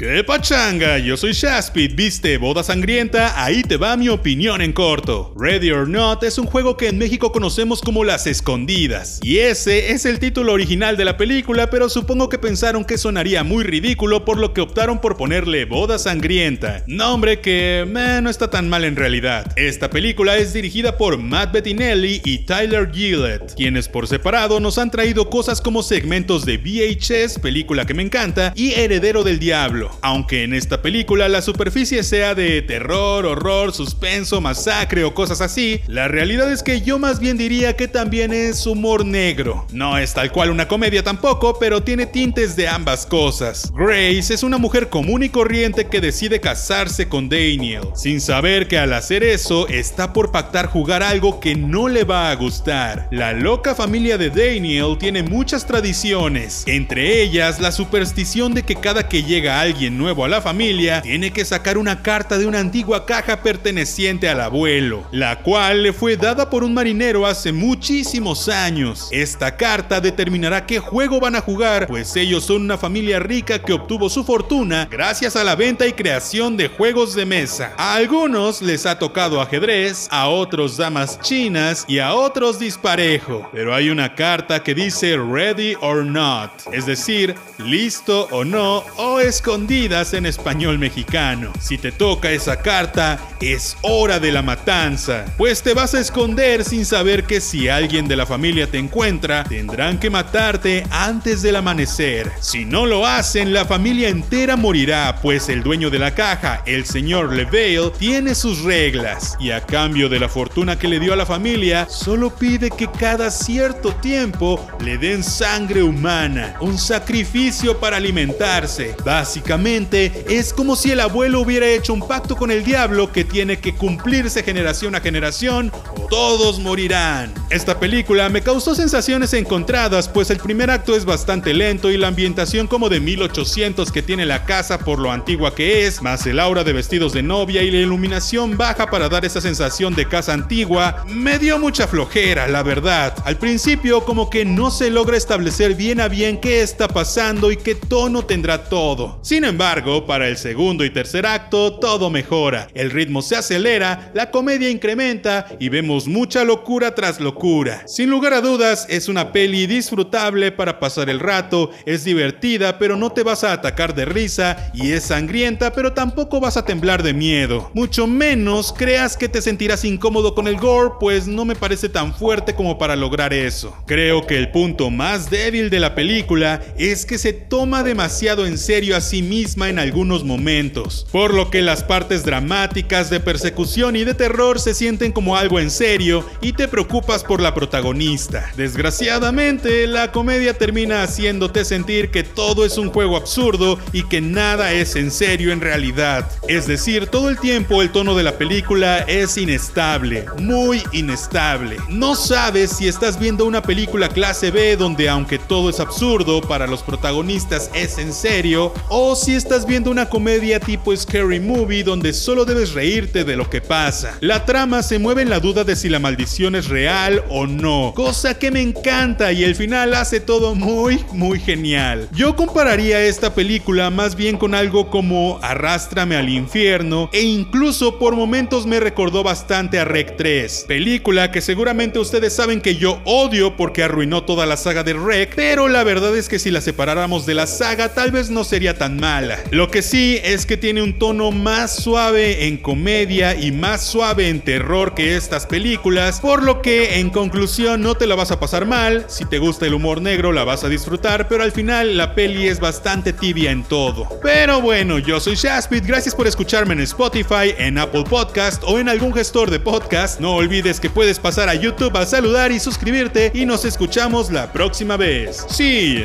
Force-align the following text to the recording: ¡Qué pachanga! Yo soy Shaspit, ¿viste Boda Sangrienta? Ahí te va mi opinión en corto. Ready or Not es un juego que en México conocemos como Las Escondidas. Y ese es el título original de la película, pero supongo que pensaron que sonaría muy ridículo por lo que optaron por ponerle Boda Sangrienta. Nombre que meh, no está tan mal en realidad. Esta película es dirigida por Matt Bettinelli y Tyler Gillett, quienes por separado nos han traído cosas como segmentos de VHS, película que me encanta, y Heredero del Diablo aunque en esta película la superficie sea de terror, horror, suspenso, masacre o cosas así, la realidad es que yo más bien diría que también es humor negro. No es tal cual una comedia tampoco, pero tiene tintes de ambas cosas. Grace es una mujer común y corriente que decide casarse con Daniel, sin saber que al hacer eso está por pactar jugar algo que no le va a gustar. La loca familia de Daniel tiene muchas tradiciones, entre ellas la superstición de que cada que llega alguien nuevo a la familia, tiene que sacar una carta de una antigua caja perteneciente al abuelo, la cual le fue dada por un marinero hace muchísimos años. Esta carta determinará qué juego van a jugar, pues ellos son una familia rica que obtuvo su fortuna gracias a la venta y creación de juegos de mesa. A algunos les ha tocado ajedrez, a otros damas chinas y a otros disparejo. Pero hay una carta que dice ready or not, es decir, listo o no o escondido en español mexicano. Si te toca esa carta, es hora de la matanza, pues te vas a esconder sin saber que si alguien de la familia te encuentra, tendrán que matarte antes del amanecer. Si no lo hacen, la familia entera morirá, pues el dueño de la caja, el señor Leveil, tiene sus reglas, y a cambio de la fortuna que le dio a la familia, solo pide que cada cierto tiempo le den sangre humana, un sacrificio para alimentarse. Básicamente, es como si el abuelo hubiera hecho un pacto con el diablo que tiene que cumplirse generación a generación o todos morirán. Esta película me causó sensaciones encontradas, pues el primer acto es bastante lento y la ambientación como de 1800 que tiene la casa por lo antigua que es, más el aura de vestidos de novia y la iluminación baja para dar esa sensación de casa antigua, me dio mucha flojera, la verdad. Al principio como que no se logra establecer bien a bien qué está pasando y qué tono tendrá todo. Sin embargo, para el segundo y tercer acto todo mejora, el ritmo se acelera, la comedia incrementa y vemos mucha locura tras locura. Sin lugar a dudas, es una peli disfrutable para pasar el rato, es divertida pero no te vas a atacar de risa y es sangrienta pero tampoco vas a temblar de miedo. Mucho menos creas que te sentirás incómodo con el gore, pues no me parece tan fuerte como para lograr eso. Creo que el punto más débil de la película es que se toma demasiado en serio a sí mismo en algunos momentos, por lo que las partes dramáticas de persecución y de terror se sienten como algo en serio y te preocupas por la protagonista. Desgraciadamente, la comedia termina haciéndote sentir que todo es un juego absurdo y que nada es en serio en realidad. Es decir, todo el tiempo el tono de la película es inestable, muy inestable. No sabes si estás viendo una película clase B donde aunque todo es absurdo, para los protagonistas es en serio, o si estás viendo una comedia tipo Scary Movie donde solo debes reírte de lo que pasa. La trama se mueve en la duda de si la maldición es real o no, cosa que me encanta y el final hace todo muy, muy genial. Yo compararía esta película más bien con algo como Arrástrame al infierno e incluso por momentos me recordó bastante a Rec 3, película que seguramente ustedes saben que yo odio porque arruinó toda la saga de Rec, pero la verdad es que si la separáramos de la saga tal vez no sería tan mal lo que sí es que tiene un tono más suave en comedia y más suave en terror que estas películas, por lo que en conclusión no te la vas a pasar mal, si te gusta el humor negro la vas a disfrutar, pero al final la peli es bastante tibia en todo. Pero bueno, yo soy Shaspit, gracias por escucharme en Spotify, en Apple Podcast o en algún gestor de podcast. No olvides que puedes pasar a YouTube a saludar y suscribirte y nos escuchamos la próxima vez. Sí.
¡Qué 0.00 0.24
pachanga! 0.24 0.96
Yo 0.96 1.14
soy 1.18 1.34
Shaspit, 1.34 1.94
¿viste 1.94 2.38
Boda 2.38 2.62
Sangrienta? 2.62 3.44
Ahí 3.44 3.62
te 3.62 3.76
va 3.76 3.98
mi 3.98 4.08
opinión 4.08 4.62
en 4.62 4.72
corto. 4.72 5.34
Ready 5.38 5.72
or 5.72 5.86
Not 5.86 6.22
es 6.22 6.38
un 6.38 6.46
juego 6.46 6.78
que 6.78 6.88
en 6.88 6.96
México 6.96 7.32
conocemos 7.32 7.82
como 7.82 8.02
Las 8.02 8.26
Escondidas. 8.26 9.20
Y 9.22 9.40
ese 9.40 9.92
es 9.92 10.06
el 10.06 10.18
título 10.18 10.54
original 10.54 10.96
de 10.96 11.04
la 11.04 11.18
película, 11.18 11.68
pero 11.68 11.90
supongo 11.90 12.30
que 12.30 12.38
pensaron 12.38 12.86
que 12.86 12.96
sonaría 12.96 13.44
muy 13.44 13.62
ridículo 13.62 14.24
por 14.24 14.38
lo 14.38 14.54
que 14.54 14.62
optaron 14.62 15.02
por 15.02 15.18
ponerle 15.18 15.66
Boda 15.66 15.98
Sangrienta. 15.98 16.82
Nombre 16.86 17.42
que 17.42 17.84
meh, 17.86 18.22
no 18.22 18.30
está 18.30 18.48
tan 18.48 18.70
mal 18.70 18.86
en 18.86 18.96
realidad. 18.96 19.52
Esta 19.56 19.90
película 19.90 20.38
es 20.38 20.54
dirigida 20.54 20.96
por 20.96 21.18
Matt 21.18 21.52
Bettinelli 21.52 22.22
y 22.24 22.38
Tyler 22.46 22.90
Gillett, 22.90 23.54
quienes 23.54 23.86
por 23.86 24.08
separado 24.08 24.60
nos 24.60 24.78
han 24.78 24.90
traído 24.90 25.28
cosas 25.28 25.60
como 25.60 25.82
segmentos 25.82 26.46
de 26.46 26.56
VHS, 26.56 27.38
película 27.38 27.84
que 27.84 27.92
me 27.92 28.02
encanta, 28.02 28.54
y 28.56 28.72
Heredero 28.72 29.24
del 29.24 29.38
Diablo 29.38 29.89
aunque 30.02 30.44
en 30.44 30.54
esta 30.54 30.82
película 30.82 31.28
la 31.28 31.42
superficie 31.42 32.02
sea 32.02 32.34
de 32.34 32.62
terror, 32.62 33.26
horror, 33.26 33.72
suspenso, 33.72 34.40
masacre 34.40 35.04
o 35.04 35.14
cosas 35.14 35.40
así, 35.40 35.80
la 35.86 36.08
realidad 36.08 36.52
es 36.52 36.62
que 36.62 36.80
yo 36.80 36.98
más 36.98 37.20
bien 37.20 37.36
diría 37.36 37.76
que 37.76 37.88
también 37.88 38.32
es 38.32 38.66
humor 38.66 39.04
negro. 39.04 39.66
No 39.72 39.98
es 39.98 40.14
tal 40.14 40.32
cual 40.32 40.50
una 40.50 40.68
comedia 40.68 41.02
tampoco, 41.02 41.58
pero 41.58 41.82
tiene 41.82 42.06
tintes 42.06 42.56
de 42.56 42.68
ambas 42.68 43.06
cosas. 43.06 43.72
Grace 43.74 44.32
es 44.34 44.42
una 44.42 44.58
mujer 44.58 44.88
común 44.88 45.22
y 45.22 45.28
corriente 45.28 45.86
que 45.86 46.00
decide 46.00 46.40
casarse 46.40 47.08
con 47.08 47.28
Daniel, 47.28 47.88
sin 47.94 48.20
saber 48.20 48.68
que 48.68 48.78
al 48.78 48.92
hacer 48.92 49.22
eso 49.22 49.68
está 49.68 50.12
por 50.12 50.32
pactar 50.32 50.66
jugar 50.66 51.02
algo 51.02 51.40
que 51.40 51.54
no 51.54 51.88
le 51.88 52.04
va 52.04 52.30
a 52.30 52.36
gustar. 52.36 53.08
La 53.10 53.32
loca 53.32 53.74
familia 53.74 54.18
de 54.18 54.30
Daniel 54.30 54.96
tiene 54.98 55.22
muchas 55.22 55.66
tradiciones, 55.66 56.64
entre 56.66 57.22
ellas 57.22 57.60
la 57.60 57.72
superstición 57.72 58.54
de 58.54 58.62
que 58.62 58.76
cada 58.76 59.08
que 59.08 59.22
llega 59.22 59.60
alguien 59.60 59.79
nuevo 59.88 60.24
a 60.24 60.28
la 60.28 60.42
familia, 60.42 61.00
tiene 61.00 61.32
que 61.32 61.44
sacar 61.44 61.78
una 61.78 62.02
carta 62.02 62.36
de 62.36 62.46
una 62.46 62.58
antigua 62.58 63.06
caja 63.06 63.42
perteneciente 63.42 64.28
al 64.28 64.40
abuelo, 64.40 65.06
la 65.12 65.40
cual 65.40 65.84
le 65.84 65.92
fue 65.92 66.16
dada 66.16 66.50
por 66.50 66.64
un 66.64 66.74
marinero 66.74 67.24
hace 67.24 67.52
muchísimos 67.52 68.48
años. 68.48 69.08
Esta 69.12 69.56
carta 69.56 70.00
determinará 70.00 70.66
qué 70.66 70.80
juego 70.80 71.20
van 71.20 71.36
a 71.36 71.40
jugar, 71.40 71.86
pues 71.86 72.14
ellos 72.16 72.44
son 72.44 72.62
una 72.62 72.76
familia 72.76 73.20
rica 73.20 73.60
que 73.60 73.72
obtuvo 73.72 74.10
su 74.10 74.24
fortuna 74.24 74.88
gracias 74.90 75.36
a 75.36 75.44
la 75.44 75.54
venta 75.54 75.86
y 75.86 75.92
creación 75.92 76.56
de 76.56 76.68
juegos 76.68 77.14
de 77.14 77.24
mesa. 77.24 77.72
A 77.78 77.94
algunos 77.94 78.60
les 78.60 78.86
ha 78.86 78.98
tocado 78.98 79.40
ajedrez, 79.40 80.08
a 80.10 80.28
otros 80.28 80.76
damas 80.76 81.20
chinas 81.20 81.84
y 81.86 82.00
a 82.00 82.14
otros 82.14 82.58
disparejo. 82.58 83.48
Pero 83.52 83.72
hay 83.72 83.88
una 83.88 84.14
carta 84.14 84.62
que 84.62 84.74
dice 84.74 85.16
ready 85.16 85.76
or 85.80 86.04
not, 86.04 86.50
es 86.72 86.86
decir, 86.86 87.36
listo 87.58 88.26
o 88.32 88.44
no 88.44 88.84
o 88.96 89.20
escondido 89.20 89.59
en 89.68 90.26
español 90.26 90.78
mexicano. 90.78 91.52
Si 91.60 91.76
te 91.76 91.92
toca 91.92 92.30
esa 92.32 92.60
carta, 92.60 93.18
es 93.40 93.76
hora 93.82 94.18
de 94.18 94.32
la 94.32 94.42
matanza, 94.42 95.26
pues 95.36 95.62
te 95.62 95.74
vas 95.74 95.94
a 95.94 96.00
esconder 96.00 96.64
sin 96.64 96.84
saber 96.84 97.24
que 97.24 97.40
si 97.40 97.68
alguien 97.68 98.08
de 98.08 98.16
la 98.16 98.26
familia 98.26 98.66
te 98.66 98.78
encuentra, 98.78 99.44
tendrán 99.44 99.98
que 99.98 100.08
matarte 100.08 100.84
antes 100.90 101.42
del 101.42 101.56
amanecer. 101.56 102.30
Si 102.40 102.64
no 102.64 102.86
lo 102.86 103.06
hacen, 103.06 103.52
la 103.52 103.64
familia 103.64 104.08
entera 104.08 104.56
morirá, 104.56 105.18
pues 105.20 105.48
el 105.48 105.62
dueño 105.62 105.90
de 105.90 105.98
la 105.98 106.14
caja, 106.14 106.62
el 106.66 106.86
señor 106.86 107.32
Leveil, 107.32 107.92
tiene 107.98 108.34
sus 108.34 108.62
reglas, 108.62 109.36
y 109.38 109.50
a 109.50 109.60
cambio 109.60 110.08
de 110.08 110.20
la 110.20 110.28
fortuna 110.28 110.78
que 110.78 110.88
le 110.88 111.00
dio 111.00 111.12
a 111.12 111.16
la 111.16 111.26
familia, 111.26 111.86
solo 111.88 112.34
pide 112.34 112.70
que 112.70 112.88
cada 112.88 113.30
cierto 113.30 113.94
tiempo 113.96 114.66
le 114.80 114.96
den 114.98 115.22
sangre 115.22 115.82
humana, 115.82 116.56
un 116.60 116.78
sacrificio 116.78 117.78
para 117.78 117.98
alimentarse. 117.98 118.96
Básicamente, 119.04 119.49
es 119.52 120.52
como 120.52 120.76
si 120.76 120.92
el 120.92 121.00
abuelo 121.00 121.40
hubiera 121.40 121.66
hecho 121.66 121.92
un 121.92 122.06
pacto 122.06 122.36
con 122.36 122.52
el 122.52 122.62
diablo 122.62 123.10
que 123.10 123.24
tiene 123.24 123.58
que 123.58 123.74
cumplirse 123.74 124.44
generación 124.44 124.94
a 124.94 125.00
generación 125.00 125.72
o 125.96 126.06
todos 126.06 126.60
morirán. 126.60 127.34
Esta 127.50 127.80
película 127.80 128.28
me 128.28 128.42
causó 128.42 128.76
sensaciones 128.76 129.32
encontradas, 129.32 130.08
pues 130.08 130.30
el 130.30 130.38
primer 130.38 130.70
acto 130.70 130.94
es 130.94 131.04
bastante 131.04 131.52
lento 131.52 131.90
y 131.90 131.96
la 131.96 132.06
ambientación 132.06 132.68
como 132.68 132.88
de 132.88 133.00
1800 133.00 133.90
que 133.90 134.02
tiene 134.02 134.24
la 134.24 134.44
casa 134.44 134.78
por 134.78 135.00
lo 135.00 135.10
antigua 135.10 135.52
que 135.52 135.84
es, 135.84 136.00
más 136.00 136.24
el 136.26 136.38
aura 136.38 136.62
de 136.62 136.72
vestidos 136.72 137.12
de 137.12 137.24
novia 137.24 137.64
y 137.64 137.72
la 137.72 137.78
iluminación 137.78 138.56
baja 138.56 138.88
para 138.88 139.08
dar 139.08 139.24
esa 139.24 139.40
sensación 139.40 139.96
de 139.96 140.06
casa 140.06 140.32
antigua, 140.32 141.04
me 141.08 141.40
dio 141.40 141.58
mucha 141.58 141.88
flojera, 141.88 142.46
la 142.46 142.62
verdad. 142.62 143.14
Al 143.24 143.36
principio 143.36 144.04
como 144.04 144.30
que 144.30 144.44
no 144.44 144.70
se 144.70 144.90
logra 144.90 145.16
establecer 145.16 145.74
bien 145.74 146.00
a 146.00 146.06
bien 146.06 146.40
qué 146.40 146.62
está 146.62 146.86
pasando 146.86 147.50
y 147.50 147.56
qué 147.56 147.74
tono 147.74 148.24
tendrá 148.24 148.64
todo. 148.64 149.18
Sin 149.22 149.39
embargo, 149.44 150.06
para 150.06 150.28
el 150.28 150.36
segundo 150.36 150.84
y 150.84 150.90
tercer 150.90 151.26
acto 151.26 151.78
todo 151.78 152.10
mejora, 152.10 152.68
el 152.74 152.90
ritmo 152.90 153.22
se 153.22 153.36
acelera, 153.36 154.10
la 154.14 154.30
comedia 154.30 154.70
incrementa 154.70 155.46
y 155.58 155.68
vemos 155.68 156.06
mucha 156.06 156.44
locura 156.44 156.94
tras 156.94 157.20
locura. 157.20 157.82
Sin 157.86 158.10
lugar 158.10 158.32
a 158.32 158.40
dudas, 158.40 158.86
es 158.88 159.08
una 159.08 159.32
peli 159.32 159.66
disfrutable 159.66 160.52
para 160.52 160.80
pasar 160.80 161.10
el 161.10 161.20
rato, 161.20 161.70
es 161.86 162.04
divertida 162.04 162.78
pero 162.78 162.96
no 162.96 163.10
te 163.10 163.22
vas 163.22 163.44
a 163.44 163.52
atacar 163.52 163.94
de 163.94 164.04
risa 164.04 164.70
y 164.74 164.92
es 164.92 165.04
sangrienta 165.04 165.72
pero 165.72 165.92
tampoco 165.92 166.40
vas 166.40 166.56
a 166.56 166.64
temblar 166.64 167.02
de 167.02 167.14
miedo. 167.14 167.70
Mucho 167.74 168.06
menos 168.06 168.72
creas 168.76 169.16
que 169.16 169.28
te 169.28 169.42
sentirás 169.42 169.84
incómodo 169.84 170.34
con 170.34 170.48
el 170.48 170.56
gore, 170.56 170.94
pues 170.98 171.26
no 171.26 171.44
me 171.44 171.56
parece 171.56 171.88
tan 171.88 172.14
fuerte 172.14 172.54
como 172.54 172.78
para 172.78 172.96
lograr 172.96 173.32
eso. 173.32 173.76
Creo 173.86 174.26
que 174.26 174.36
el 174.36 174.50
punto 174.50 174.90
más 174.90 175.30
débil 175.30 175.70
de 175.70 175.80
la 175.80 175.94
película 175.94 176.60
es 176.78 177.06
que 177.06 177.18
se 177.18 177.32
toma 177.32 177.82
demasiado 177.82 178.46
en 178.46 178.58
serio 178.58 178.96
a 178.96 179.00
sí 179.00 179.22
mismo 179.30 179.64
en 179.64 179.78
algunos 179.78 180.24
momentos, 180.24 181.06
por 181.12 181.32
lo 181.32 181.50
que 181.50 181.62
las 181.62 181.84
partes 181.84 182.24
dramáticas 182.24 183.10
de 183.10 183.20
persecución 183.20 183.94
y 183.94 184.02
de 184.02 184.12
terror 184.12 184.58
se 184.58 184.74
sienten 184.74 185.12
como 185.12 185.36
algo 185.36 185.60
en 185.60 185.70
serio 185.70 186.24
y 186.40 186.52
te 186.52 186.66
preocupas 186.66 187.22
por 187.22 187.40
la 187.40 187.54
protagonista. 187.54 188.50
Desgraciadamente, 188.56 189.86
la 189.86 190.10
comedia 190.10 190.58
termina 190.58 191.04
haciéndote 191.04 191.64
sentir 191.64 192.10
que 192.10 192.24
todo 192.24 192.64
es 192.64 192.76
un 192.76 192.90
juego 192.90 193.16
absurdo 193.16 193.78
y 193.92 194.02
que 194.02 194.20
nada 194.20 194.72
es 194.72 194.96
en 194.96 195.12
serio 195.12 195.52
en 195.52 195.60
realidad. 195.60 196.28
Es 196.48 196.66
decir, 196.66 197.06
todo 197.06 197.30
el 197.30 197.38
tiempo 197.38 197.82
el 197.82 197.92
tono 197.92 198.16
de 198.16 198.24
la 198.24 198.36
película 198.36 198.98
es 198.98 199.38
inestable, 199.38 200.26
muy 200.40 200.82
inestable. 200.90 201.76
No 201.88 202.16
sabes 202.16 202.72
si 202.72 202.88
estás 202.88 203.16
viendo 203.16 203.44
una 203.44 203.62
película 203.62 204.08
clase 204.08 204.50
B 204.50 204.76
donde 204.76 205.08
aunque 205.08 205.38
todo 205.38 205.70
es 205.70 205.78
absurdo, 205.78 206.40
para 206.40 206.66
los 206.66 206.82
protagonistas 206.82 207.70
es 207.74 207.96
en 207.98 208.12
serio, 208.12 208.74
o 208.88 209.14
si 209.20 209.34
estás 209.34 209.66
viendo 209.66 209.90
una 209.90 210.08
comedia 210.08 210.58
tipo 210.60 210.96
Scary 210.96 211.40
Movie 211.40 211.84
donde 211.84 212.14
solo 212.14 212.46
debes 212.46 212.72
reírte 212.72 213.22
de 213.22 213.36
lo 213.36 213.50
que 213.50 213.60
pasa. 213.60 214.16
La 214.22 214.46
trama 214.46 214.82
se 214.82 214.98
mueve 214.98 215.20
en 215.20 215.28
la 215.28 215.40
duda 215.40 215.62
de 215.62 215.76
si 215.76 215.90
la 215.90 215.98
maldición 215.98 216.54
es 216.54 216.68
real 216.68 217.22
o 217.28 217.46
no, 217.46 217.92
cosa 217.94 218.38
que 218.38 218.50
me 218.50 218.62
encanta 218.62 219.30
y 219.32 219.44
el 219.44 219.56
final 219.56 219.92
hace 219.92 220.20
todo 220.20 220.54
muy, 220.54 221.04
muy 221.12 221.38
genial. 221.38 222.08
Yo 222.12 222.34
compararía 222.34 223.02
esta 223.02 223.34
película 223.34 223.90
más 223.90 224.16
bien 224.16 224.38
con 224.38 224.54
algo 224.54 224.88
como 224.88 225.38
Arrástrame 225.42 226.16
al 226.16 226.30
infierno 226.30 227.10
e 227.12 227.20
incluso 227.20 227.98
por 227.98 228.16
momentos 228.16 228.64
me 228.64 228.80
recordó 228.80 229.22
bastante 229.22 229.78
a 229.78 229.84
Rec 229.84 230.16
3, 230.16 230.64
película 230.66 231.30
que 231.30 231.42
seguramente 231.42 231.98
ustedes 231.98 232.34
saben 232.34 232.62
que 232.62 232.76
yo 232.76 233.02
odio 233.04 233.54
porque 233.58 233.82
arruinó 233.82 234.24
toda 234.24 234.46
la 234.46 234.56
saga 234.56 234.82
de 234.82 234.94
Rec, 234.94 235.34
pero 235.34 235.68
la 235.68 235.84
verdad 235.84 236.16
es 236.16 236.30
que 236.30 236.38
si 236.38 236.50
la 236.50 236.62
separáramos 236.62 237.26
de 237.26 237.34
la 237.34 237.46
saga 237.46 237.92
tal 237.92 238.12
vez 238.12 238.30
no 238.30 238.44
sería 238.44 238.78
tan 238.78 238.96
mal 238.96 239.09
lo 239.50 239.70
que 239.70 239.82
sí 239.82 240.20
es 240.22 240.46
que 240.46 240.56
tiene 240.56 240.82
un 240.82 240.98
tono 240.98 241.32
más 241.32 241.74
suave 241.74 242.46
en 242.46 242.58
comedia 242.58 243.34
y 243.34 243.50
más 243.50 243.84
suave 243.84 244.28
en 244.28 244.40
terror 244.40 244.94
que 244.94 245.16
estas 245.16 245.46
películas, 245.46 246.20
por 246.20 246.44
lo 246.44 246.62
que 246.62 247.00
en 247.00 247.10
conclusión 247.10 247.82
no 247.82 247.96
te 247.96 248.06
la 248.06 248.14
vas 248.14 248.30
a 248.30 248.38
pasar 248.38 248.66
mal, 248.66 249.06
si 249.08 249.24
te 249.24 249.38
gusta 249.38 249.66
el 249.66 249.74
humor 249.74 250.00
negro 250.00 250.32
la 250.32 250.44
vas 250.44 250.62
a 250.62 250.68
disfrutar, 250.68 251.26
pero 251.26 251.42
al 251.42 251.50
final 251.50 251.96
la 251.96 252.14
peli 252.14 252.46
es 252.46 252.60
bastante 252.60 253.12
tibia 253.12 253.50
en 253.50 253.64
todo. 253.64 254.08
Pero 254.22 254.60
bueno, 254.60 254.98
yo 255.00 255.18
soy 255.18 255.34
Shaspit, 255.34 255.84
gracias 255.84 256.14
por 256.14 256.28
escucharme 256.28 256.74
en 256.74 256.80
Spotify, 256.80 257.54
en 257.58 257.78
Apple 257.78 258.04
Podcast 258.08 258.62
o 258.64 258.78
en 258.78 258.88
algún 258.88 259.12
gestor 259.12 259.50
de 259.50 259.58
podcast. 259.58 260.20
No 260.20 260.34
olvides 260.36 260.78
que 260.78 260.88
puedes 260.88 261.18
pasar 261.18 261.48
a 261.48 261.54
YouTube 261.56 261.96
a 261.96 262.06
saludar 262.06 262.52
y 262.52 262.60
suscribirte 262.60 263.32
y 263.34 263.44
nos 263.44 263.64
escuchamos 263.64 264.30
la 264.30 264.52
próxima 264.52 264.96
vez. 264.96 265.44
Sí. 265.48 266.04